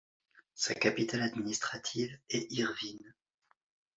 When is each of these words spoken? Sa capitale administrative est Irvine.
Sa 0.55 0.73
capitale 0.73 1.21
administrative 1.21 2.17
est 2.31 2.51
Irvine. 2.53 3.13